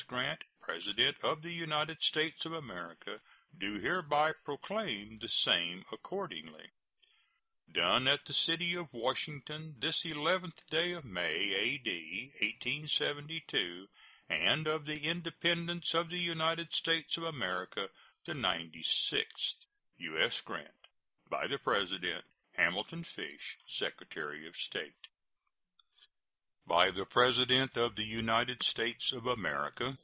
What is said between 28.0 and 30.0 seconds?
UNITED STATES OF AMERICA.